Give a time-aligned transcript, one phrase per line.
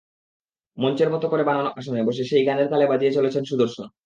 [0.77, 3.87] মঞ্চের মতো করে বানানো আসনে বসে সেই গানের তালে বাজিয়ে চলেছেন সুদর্শন।